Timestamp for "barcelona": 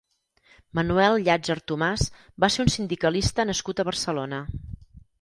3.95-4.45